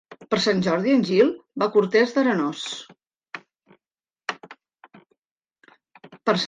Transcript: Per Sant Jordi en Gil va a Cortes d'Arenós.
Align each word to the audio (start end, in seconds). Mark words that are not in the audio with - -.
Per 0.33 0.37
Sant 0.43 0.61
Jordi 0.67 0.93
en 0.95 1.03
Gil 1.09 1.29
va 1.63 1.67
a 1.67 1.73
Cortes 1.77 2.17
d'Arenós. 2.17 2.65